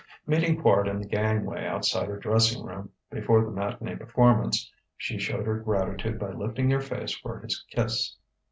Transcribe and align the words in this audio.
Meeting 0.25 0.59
Quard 0.59 0.87
in 0.89 0.97
the 0.99 1.07
gangway 1.07 1.63
outside 1.63 2.07
her 2.07 2.17
dressing 2.17 2.65
room, 2.65 2.89
before 3.11 3.41
the 3.45 3.51
matinée 3.51 3.95
performance, 3.99 4.71
she 4.97 5.19
showed 5.19 5.45
her 5.45 5.59
gratitude 5.59 6.17
by 6.17 6.31
lifting 6.31 6.71
her 6.71 6.81
face 6.81 7.15
for 7.15 7.39
his 7.39 7.63
kiss. 7.69 8.15